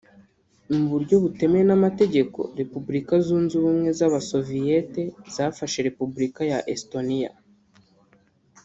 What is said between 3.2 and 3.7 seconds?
Zunze